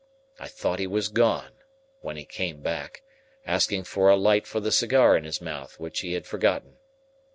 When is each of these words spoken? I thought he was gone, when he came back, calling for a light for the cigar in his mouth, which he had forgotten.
I 0.39 0.47
thought 0.47 0.79
he 0.79 0.87
was 0.87 1.09
gone, 1.09 1.51
when 1.99 2.17
he 2.17 2.25
came 2.25 2.63
back, 2.63 3.03
calling 3.45 3.83
for 3.83 4.09
a 4.09 4.15
light 4.15 4.47
for 4.47 4.59
the 4.59 4.71
cigar 4.71 5.15
in 5.15 5.25
his 5.25 5.39
mouth, 5.41 5.79
which 5.79 5.99
he 5.99 6.13
had 6.13 6.25
forgotten. 6.25 6.77